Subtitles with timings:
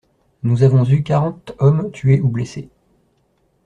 [0.41, 2.71] Nous avons eu quarante hommes tués ou blessés.